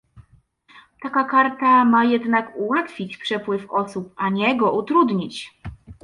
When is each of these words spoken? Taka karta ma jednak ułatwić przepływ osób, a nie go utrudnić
Taka 1.01 1.23
karta 1.27 1.85
ma 1.85 2.03
jednak 2.05 2.57
ułatwić 2.57 3.17
przepływ 3.17 3.65
osób, 3.71 4.13
a 4.17 4.29
nie 4.29 4.57
go 4.57 4.71
utrudnić 4.71 5.59